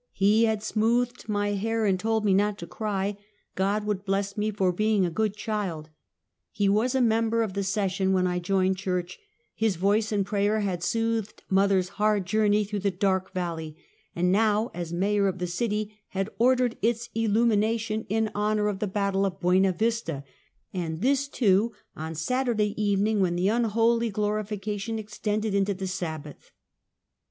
[0.13, 3.17] He had smoothed my hair and told me not to cry;
[3.53, 5.91] God would bless me for being a good child.
[6.49, 9.19] He was a member of the session when I joined church;
[9.53, 13.77] his voice in prayer had soothed mother's hard journey through the dark valley;
[14.15, 18.87] and now, as mayor of the city, had ordered its illumination in honor of the
[18.87, 20.23] bat tle of Buena Vista,
[20.73, 26.49] and this, too, on Saturday even ing, when the unholy glorification extended into the Sabbath.